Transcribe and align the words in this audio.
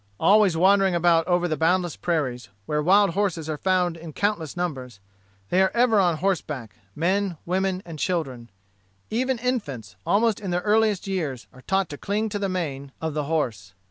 Always 0.19 0.57
wandering 0.57 0.95
about 0.95 1.27
over 1.27 1.47
the 1.47 1.55
boundless 1.55 1.95
prairies, 1.95 2.49
where 2.65 2.81
wild 2.81 3.11
horses 3.11 3.47
are 3.47 3.55
found 3.59 3.95
in 3.95 4.13
countless 4.13 4.57
numbers, 4.57 4.99
they 5.51 5.61
are 5.61 5.69
ever 5.75 5.99
on 5.99 6.17
horseback, 6.17 6.75
men, 6.95 7.37
women, 7.45 7.83
and 7.85 7.99
children. 7.99 8.49
Even 9.11 9.37
infants, 9.37 9.95
almost 10.03 10.39
in 10.39 10.49
their 10.49 10.61
earliest 10.61 11.05
years, 11.05 11.45
are 11.53 11.61
taught 11.61 11.87
to 11.89 11.99
cling 11.99 12.29
to 12.29 12.39
the 12.39 12.49
mane 12.49 12.91
of 12.99 13.13
the 13.13 13.25
horse. 13.25 13.75